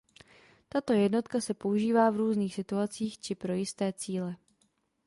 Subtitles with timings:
[0.69, 4.35] Tato jednotka se používá v různých situacích či pro jisté cíle.